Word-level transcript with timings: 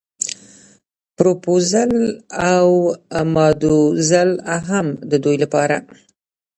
پروپوزل 1.15 1.91
او 2.53 2.69
ماداوزل 3.33 4.29
هم 4.69 4.87
د 5.09 5.11
دوی 5.23 5.35
لپاره. 5.43 5.77